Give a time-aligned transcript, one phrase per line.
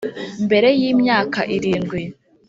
[0.45, 2.01] mbere yi myaka irindwi,